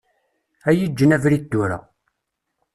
Ad 0.69 0.75
yi-ğğen 0.77 1.15
abrid 1.15 1.43
tura. 1.51 1.79